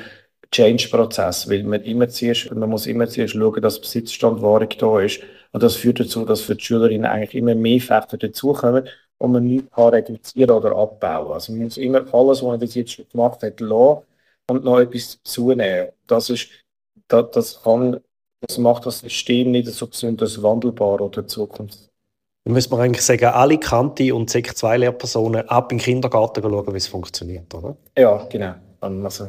[0.51, 5.21] Change-Prozess, weil man immer zuerst, man muss immer zuerst schauen, dass Besitzstandwahrung da ist.
[5.53, 8.89] Und das führt dazu, dass für die Schülerinnen eigentlich immer mehr Fächer dazukommen
[9.19, 11.33] und man nichts kann reduzieren oder abbauen.
[11.33, 14.03] Also man muss immer alles, was man bis jetzt schon gemacht hat, lassen
[14.49, 15.89] und noch etwas zunehmen.
[16.07, 16.49] Das ist,
[17.09, 18.01] das, das kann,
[18.41, 21.91] das macht das System nicht so besonders wandelbar oder zukunfts.
[22.45, 26.43] Dann müsste man eigentlich sagen, alle Kante und Sek 2 Lehrpersonen ab in den Kindergarten
[26.43, 27.77] schauen, wie es funktioniert, oder?
[27.97, 28.55] Ja, genau.
[28.81, 29.29] Also,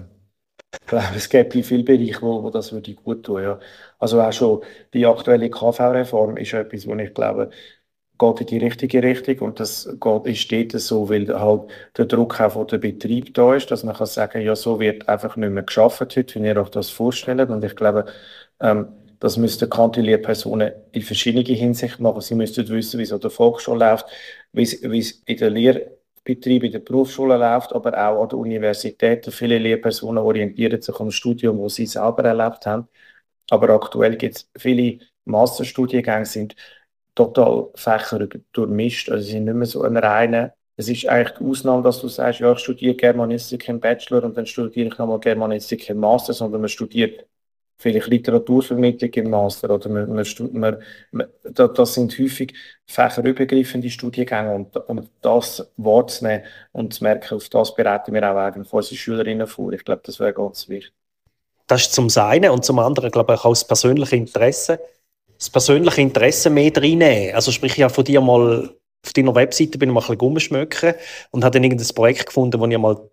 [0.82, 3.44] ich glaube, es gibt viele Bereiche, wo, wo das würde gut tun.
[3.44, 3.60] Ja.
[4.00, 4.62] Also auch schon
[4.94, 7.50] die aktuelle KV-Reform ist etwas, wo ich glaube,
[8.18, 11.64] geht in die richtige Richtung und das geht, ist dort so, weil halt
[11.98, 15.10] der Druck auch von der Betrieb da ist, dass man kann sagen, ja, so wird
[15.10, 18.06] einfach nicht mehr geschafft heute, wenn ihr euch das vorstellt und ich glaube,
[18.60, 18.88] ähm,
[19.20, 22.20] das müssten Kantonierpersonen in verschiedenen Hinsichten machen.
[22.22, 24.06] Sie müssten wissen, wie es an der Volksschule läuft,
[24.52, 29.26] wie es in der Lehre Betrieb in der Berufsschule läuft, aber auch an der Universität.
[29.34, 32.88] Viele Lehrpersonen orientieren sich am Studium, wo sie selber erlebt haben.
[33.50, 36.56] Aber aktuell gibt es viele Masterstudiengänge, sind
[37.16, 39.10] total Fächer durchmischt.
[39.10, 40.54] Also sie sind nicht mehr so ein reiner.
[40.76, 44.38] Es ist eigentlich die Ausnahme, dass du sagst, ja, ich studiere Germanistik im Bachelor und
[44.38, 47.28] dann studiere ich nochmal Germanistik im Master, sondern man studiert
[47.84, 50.78] vielleicht Literaturvermittlung im Master oder man, man,
[51.12, 52.54] man, das sind häufig
[52.88, 58.68] fächerübergreifende Studiengänge und, und das wahrzunehmen und zu merken, auf das bereiten wir auch eigentlich
[58.68, 59.74] von unseren Schülerinnen vor.
[59.74, 60.94] Ich glaube, das wäre ganz wichtig.
[61.68, 64.80] Das ist zum einen und zum anderen, glaube ich, auch das persönliche Interesse.
[65.38, 67.36] Das persönliche Interesse mehr reinnehmen.
[67.36, 68.74] Also sprich, ich habe von dir mal
[69.06, 70.94] auf deiner Webseite bin ich mal ein bisschen rumschmöcken
[71.32, 73.10] und habe dann irgendein Projekt gefunden, wo ich mal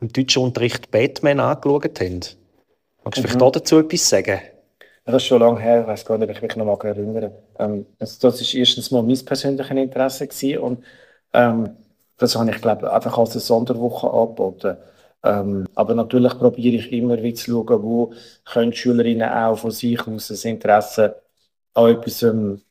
[0.00, 2.39] im deutschen Unterricht Batman angeschaut habe.
[3.10, 3.32] Magst du mhm.
[3.32, 4.40] vielleicht dazu etwas sagen?
[4.78, 6.78] Ja, das ist schon lange her, ich weiß gar nicht, ob ich mich noch mal
[6.86, 7.32] erinnere.
[7.58, 10.84] Ähm, also das war erstens mal mein persönliches Interesse gewesen und
[11.32, 11.70] ähm,
[12.18, 14.76] das habe ich, glaube einfach als eine Sonderwoche angeboten.
[15.24, 18.12] Ähm, aber natürlich probiere ich immer wieder zu schauen, wo
[18.44, 21.20] können Schülerinnen auch von sich aus das Interesse
[21.74, 22.62] an etwas ähm,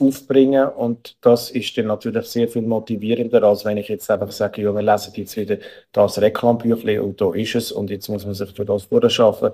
[0.00, 4.62] aufbringen und das ist dann natürlich sehr viel motivierender, als wenn ich jetzt einfach sage,
[4.62, 5.58] ja, wir lesen jetzt wieder
[5.92, 9.52] das Reklambüchlein und da ist es und jetzt muss man sich für das vorschaffen,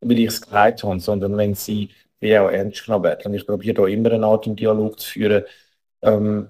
[0.00, 3.26] weil ich es geleitet habe, sondern wenn sie wie auch ernst genommen werden.
[3.26, 5.44] Und ich probiere da immer eine Art im Dialog zu führen,
[6.02, 6.48] ähm,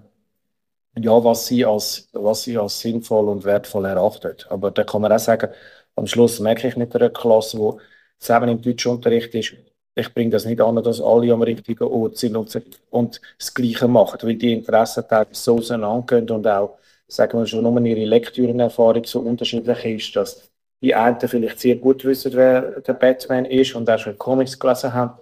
[0.96, 4.46] ja, was sie, als, was sie als sinnvoll und wertvoll erachtet.
[4.50, 5.52] Aber da kann man auch sagen,
[5.96, 7.80] am Schluss merke ich nicht eine Klasse, wo
[8.18, 9.54] zusammen im Deutschunterricht ist,
[9.98, 13.88] ich bringe das nicht an, dass alle am richtigen Ort sind und, und das Gleiche
[13.88, 19.20] machen, weil die Interessen so auseinandergehen und auch, sagen wir schon, nur ihre Lektürenerfahrung so
[19.20, 23.98] unterschiedlich ist, dass die einen vielleicht sehr gut wissen, wer der Batman ist und auch
[23.98, 25.18] schon Comics gelesen haben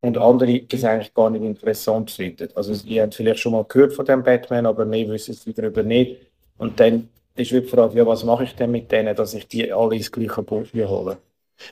[0.00, 2.48] und andere das eigentlich gar nicht interessant finden.
[2.54, 5.82] Also die haben vielleicht schon mal gehört von dem Batman, aber mehr wissen sie darüber
[5.82, 6.20] nicht.
[6.58, 9.72] Und dann ist die Frage, ja, was mache ich denn mit denen, dass ich die
[9.72, 11.18] alle ins gleiche Boot hole?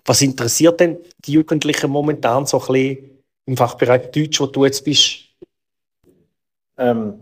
[0.05, 3.11] Was interessiert denn die Jugendlichen momentan so ein bisschen
[3.47, 5.25] im Fachbereich Deutsch, wo du jetzt bist?
[6.79, 7.15] Ähm,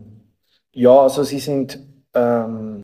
[0.72, 1.78] ja, also sie sind
[2.14, 2.82] ähm,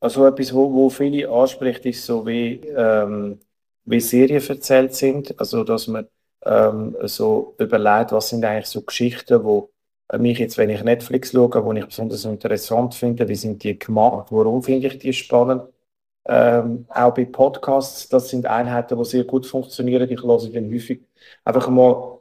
[0.00, 3.38] also etwas, wo, wo viele anspricht, ist so wie, ähm,
[3.84, 5.38] wie Serien erzählt sind.
[5.38, 6.08] Also dass man
[6.44, 9.70] ähm, so überlegt, was sind eigentlich so Geschichten, wo
[10.18, 14.28] mich jetzt, wenn ich Netflix schaue, wo ich besonders interessant finde, wie sind die gemacht,
[14.30, 15.62] warum finde ich die spannend
[16.30, 20.10] ähm, auch bei Podcasts, das sind Einheiten, die sehr gut funktionieren.
[20.10, 21.02] Ich höre dann häufig
[21.44, 22.20] einfach mal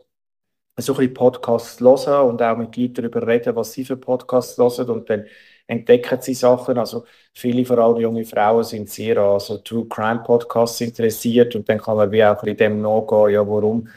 [0.79, 4.57] so ein bisschen Podcasts hören und auch mit Leuten darüber reden, was sie für Podcasts
[4.57, 5.25] hören und dann
[5.67, 6.77] entdecken sie Sachen.
[6.77, 11.67] Also viele, vor allem junge Frauen, sind sehr an so True Crime Podcasts interessiert und
[11.69, 13.87] dann kann man wie auch bisschen dem nachgehen, ja, warum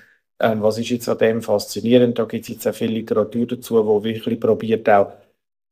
[0.40, 2.18] Ähm, was ist jetzt an dem faszinierend?
[2.18, 5.12] Da gibt es jetzt auch viel Literatur dazu, wo wirklich probiert auch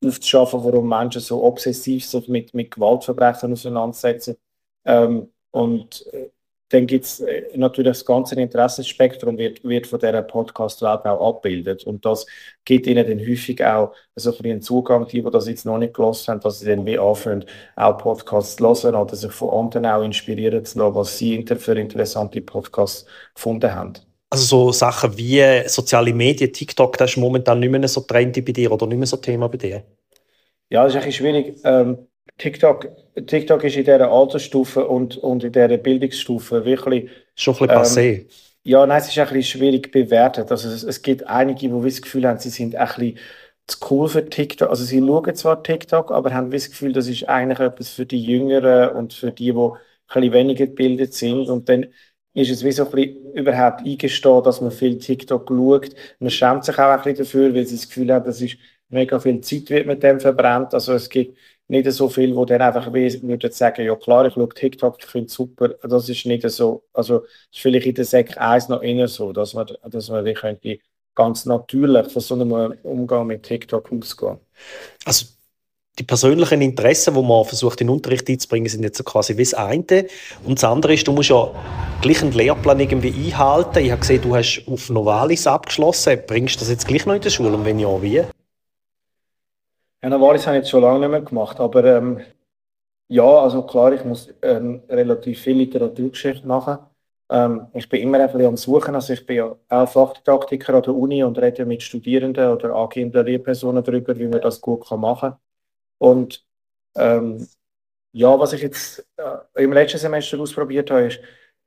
[0.05, 4.37] aufzuschaffen, warum Menschen so obsessiv sich mit, mit Gewaltverbrechen auseinandersetzen.
[4.85, 6.31] Ähm, und äh,
[6.71, 11.85] dann gibt es äh, natürlich das ganze Interessenspektrum wird, wird von dieser Podcast-Welt auch abgebildet.
[11.85, 12.27] Und das
[12.65, 15.95] gibt ihnen dann häufig auch so ein einen Zugang, die, die das jetzt noch nicht
[15.95, 17.45] gelesen haben, dass sie dann wie anfangen,
[17.77, 21.79] auch Podcasts zu hören oder sich von anderen auch inspirieren zu lassen, was sie für
[21.79, 24.10] interessante Podcasts gefunden haben.
[24.31, 28.53] Also so Sachen wie soziale Medien, TikTok, das ist momentan nicht mehr so trendy bei
[28.53, 29.83] dir oder nicht mehr so Thema bei dir?
[30.71, 31.57] Ja, das ist ein schwierig.
[31.65, 31.99] Ähm,
[32.39, 32.89] TikTok,
[33.27, 37.11] TikTok ist in dieser Altersstufe und, und in dieser Bildungsstufe wirklich.
[37.35, 38.27] Schon ein bisschen ähm, passé.
[38.63, 40.51] Ja, nein, es ist ein bisschen schwierig bewertet.
[40.51, 43.19] Also es, es gibt einige, die das Gefühl haben, sie sind ein bisschen
[43.67, 44.69] zu cool für TikTok.
[44.71, 48.23] Also sie schauen zwar TikTok, aber haben das Gefühl, das ist eigentlich etwas für die
[48.23, 49.73] Jüngeren und für die, die ein
[50.07, 51.49] bisschen weniger gebildet sind.
[51.49, 51.87] Und dann
[52.35, 55.91] ist es wie so ein bisschen überhaupt eingestehen, dass man viel TikTok schaut.
[56.19, 58.57] Man schämt sich auch ein bisschen dafür, weil sie das Gefühl hat, dass ist
[58.89, 60.75] mega viel Zeit wird mit dem verbrannt.
[60.75, 61.37] Also es gibt
[61.69, 65.27] nicht so viel, wo dann einfach würden sagen, ja klar, ich schaue TikTok, ich finde
[65.27, 65.69] es super.
[65.69, 69.55] Das ist nicht so, also ist vielleicht in der Sek 1 noch eher so, dass
[69.55, 70.79] man, dass man wie könnte
[71.15, 74.39] ganz natürlich von so einem Umgang mit TikTok ausgehen.
[75.05, 75.27] Also
[76.01, 79.43] die persönlichen Interessen, die man versucht, in den Unterricht einzubringen, sind jetzt so quasi wie
[79.43, 80.07] das eine.
[80.47, 81.51] Und das andere ist, du musst ja
[82.01, 83.81] gleich einen Lehrplan irgendwie einhalten.
[83.81, 86.19] Ich habe gesehen, du hast auf Novalis abgeschlossen.
[86.27, 87.53] Bringst du das jetzt gleich noch in der Schule?
[87.53, 88.23] Und wenn ja, wie?
[90.03, 92.21] Ja, Novalis habe ich jetzt schon lange nicht mehr gemacht, aber ähm,
[93.09, 96.79] ja, also klar, ich muss ähm, relativ viel Literaturgeschichte machen.
[97.29, 100.83] Ähm, ich bin immer ein bisschen am Suchen, also ich bin ja auch Fachdidaktiker an
[100.83, 105.33] der Uni und rede mit Studierenden oder angehenden Lehrpersonen darüber, wie man das gut machen
[105.33, 105.37] kann.
[106.01, 106.47] Und
[106.97, 107.49] ähm,
[108.13, 111.21] ja, was ich jetzt äh, im letzten Semester ausprobiert habe, ist,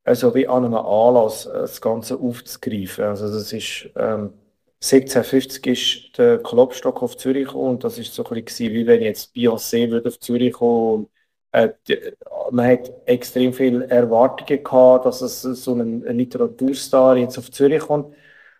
[0.03, 3.05] also wie an einem Anlass äh, das Ganze aufzugreifen.
[3.05, 4.33] Also das ist ähm,
[4.81, 9.01] 1750 ist der Klopstock auf Zürich gekommen und das ist so ein bisschen wie wenn
[9.01, 11.09] jetzt Beyoncé würde auf Zürich kommen.
[11.51, 11.69] Äh,
[12.51, 18.15] man hat extrem viele Erwartungen gehabt, dass es so ein Literaturstar jetzt auf Zürich kommt.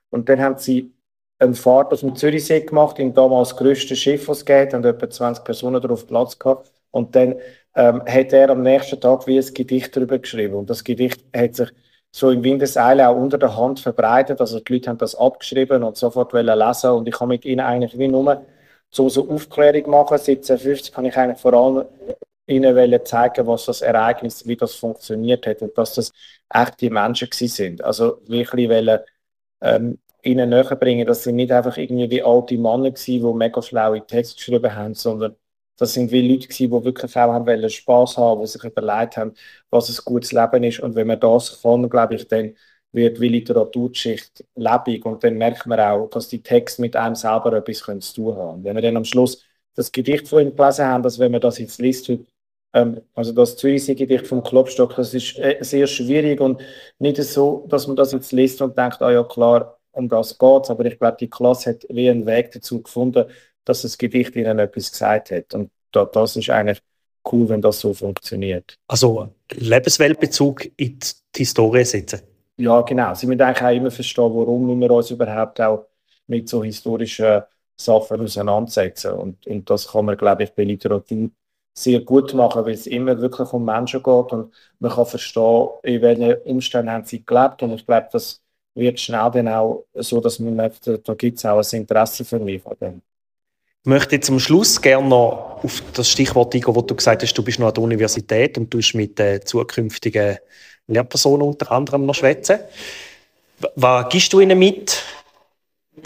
[0.10, 0.94] Und dann haben sie
[1.40, 5.10] eine Fahrt aus dem Zürichsee gemacht, im damals größten Schiff, das es geht, und etwa
[5.10, 6.72] 20 Personen darauf Platz gehabt.
[6.92, 7.36] Und dann
[7.76, 10.56] ähm, hat er am nächsten Tag wie ein Gedicht darüber geschrieben.
[10.56, 11.70] Und das Gedicht hat sich
[12.12, 14.40] so in Windeseile auch unter der Hand verbreitet.
[14.40, 17.98] Also die Leute haben das abgeschrieben und sofort lesen und ich kann mit ihnen eigentlich
[17.98, 18.46] wie nur
[18.92, 20.14] so, so Aufklärung machen.
[20.14, 21.86] 1750 kann ich eigentlich vor allem
[22.46, 26.12] ihnen zeigen, was das Ereignis, wie das funktioniert hat und dass das
[26.54, 27.84] echte Menschen sind.
[27.84, 29.00] Also wirklich wollen,
[29.62, 33.62] ähm, ihnen näher bringen, dass sie nicht einfach irgendwie wie alte Männer waren, die mega
[33.62, 35.36] schlaue Texte geschrieben haben, sondern
[35.78, 39.18] das sind wie Leute gewesen, die wirklich auch haben wollen Spaß haben, die sich überlegt
[39.18, 39.34] haben,
[39.70, 40.80] was ein gutes Leben ist.
[40.80, 42.56] Und wenn man das kann, glaube ich, dann
[42.92, 47.54] wird wie Literaturgeschichte lebendig und dann merkt man auch, dass die Texte mit einem selber
[47.54, 47.80] etwas
[48.14, 48.64] zu tun haben.
[48.64, 49.44] Wenn wir dann am Schluss
[49.76, 52.12] das Gedicht von ihm gelesen haben, dass wenn man das jetzt liest,
[52.74, 56.62] ähm, also das Zürichsee Gedicht vom Klopstock, das ist äh, sehr schwierig und
[57.00, 60.70] nicht so, dass man das jetzt liest und denkt, ah ja klar, um das geht
[60.70, 63.26] aber ich glaube, die Klasse hat wie einen Weg dazu gefunden,
[63.66, 65.54] dass das Gedicht ihnen etwas gesagt hat.
[65.54, 66.82] Und das ist eigentlich
[67.32, 68.78] cool, wenn das so funktioniert.
[68.88, 72.22] Also Lebensweltbezug in die Historie setzen.
[72.58, 73.14] Ja, genau.
[73.14, 75.88] Sie müssen eigentlich auch immer verstehen, warum wir uns überhaupt auch
[76.28, 77.44] mit so historischen
[77.76, 79.14] Sachen auseinandersetzen.
[79.14, 81.30] Und, und das kann man, glaube ich, bei Literatur
[81.76, 86.02] sehr gut machen, weil es immer wirklich um Menschen geht und man kann verstehen, in
[86.04, 87.64] welchen Umständen haben sie gelebt.
[87.64, 88.43] Und ich glaube, das
[88.76, 92.40] wird schnell dann auch so, dass man merkt, da gibt es auch ein Interesse für
[92.40, 93.02] mich von dem.
[93.86, 97.44] Ich möchte zum Schluss gerne noch auf das Stichwort eingehen, wo du gesagt hast, du
[97.44, 100.38] bist noch an der Universität und du mit äh, zukünftigen
[100.88, 102.60] Lehrpersonen unter anderem noch schwätzen.
[103.76, 105.04] Was gibst du ihnen mit?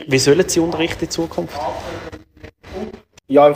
[0.08, 1.58] Wie sollen sie unterrichten in Zukunft?
[3.28, 3.54] Ja,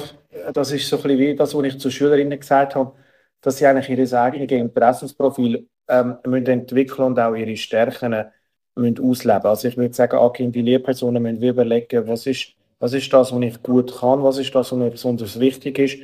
[0.53, 2.93] das ist so ein bisschen wie das, was ich zu Schülerinnen gesagt habe,
[3.41, 8.31] dass sie eigentlich ihr eigenes Interessensprofil ähm, müssen entwickeln und auch ihre Stärken
[8.75, 9.45] müssen ausleben.
[9.45, 13.61] Also ich würde sagen, angehende Lehrpersonen müssen überlegen, was ist was ist das, was ich
[13.61, 14.23] gut kann?
[14.23, 15.99] Was ist das, was mir besonders wichtig ist?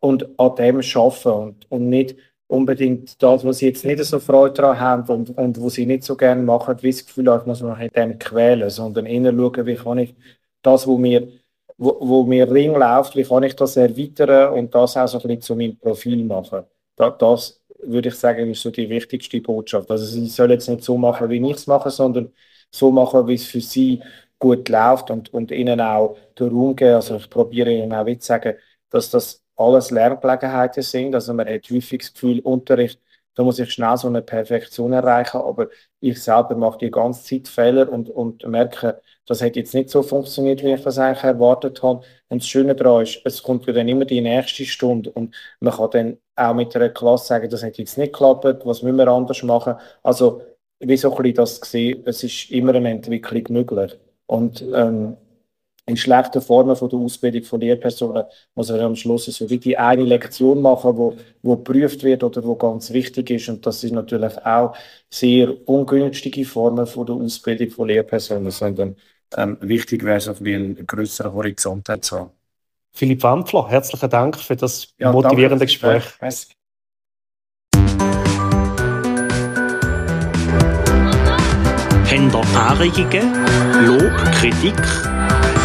[0.00, 2.16] Und an dem arbeiten und, und nicht
[2.48, 6.04] unbedingt das, was sie jetzt nicht so Freude daran haben und, und wo sie nicht
[6.04, 9.66] so gerne machen, wie das Gefühl hat, muss man in dem quälen, sondern eher schauen,
[9.66, 10.14] wie kann ich
[10.60, 11.28] das, wo mir,
[11.78, 15.22] wo, wo mir Ring läuft, wie kann ich das erweitern und das auch so ein
[15.22, 16.64] bisschen zu meinem Profil machen.
[16.96, 19.90] Das würde ich sagen, ist so die wichtigste Botschaft.
[19.90, 22.32] Also sie sollen jetzt nicht so machen, wie ich es mache, sondern
[22.70, 24.02] so machen, wie es für sie
[24.38, 26.94] gut läuft und, und ihnen auch den Raum geben.
[26.96, 28.54] Also ich probiere ihnen auch zu sagen,
[28.90, 31.14] dass das alles Lerngelegenheiten sind.
[31.14, 33.00] Also man hat häufig das Gefühl, Unterricht
[33.34, 35.68] da muss ich schnell so eine Perfektion erreichen, aber
[36.00, 40.02] ich selber mache die ganze Zeit Fehler und, und merke, das hat jetzt nicht so
[40.02, 42.04] funktioniert, wie ich das eigentlich erwartet habe.
[42.28, 45.74] Und das Schöne daran ist, es kommt ja dann immer die nächste Stunde und man
[45.74, 49.08] kann dann auch mit einer Klasse sagen, das hat jetzt nicht geklappt, was müssen wir
[49.08, 49.74] anders machen.
[50.02, 50.42] Also,
[50.80, 53.98] wie so ein bisschen das gesehen, es ist immer eine Entwicklung möglich.
[54.26, 55.16] Und ähm,
[55.86, 58.24] in schlechten Formen von der Ausbildung von Lehrpersonen
[58.54, 62.44] muss er am Schluss so wie die eine Lektion machen, wo, wo geprüft wird oder
[62.44, 63.48] wo ganz wichtig ist.
[63.48, 64.76] Und das ist natürlich auch
[65.10, 68.96] sehr ungünstige Formen von der Ausbildung von Lehrpersonen, sondern
[69.36, 72.30] ähm, wichtig wäre es, auf einen größeren Horizont zu haben.
[72.92, 76.04] Philipp Wampfler, herzlichen Dank für das ja, motivierende Gespräch.
[76.04, 76.48] Gespräch.
[82.32, 84.76] Habt ihr Anregungen, Lob, Kritik